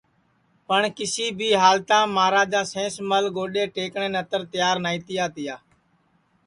پٹؔ 0.67 0.83
کیسی 0.97 1.25
بھی 1.37 1.49
ہالتام 1.61 2.07
مہاراجا 2.15 2.61
سینس 2.71 2.95
مل 3.09 3.25
گوڈؔے 3.35 3.63
ٹئکٹؔے 3.73 4.07
نتر 4.13 4.41
تیار 4.51 4.75
نائی 4.83 4.99
تیا 5.07 5.25
تیا 5.35 5.55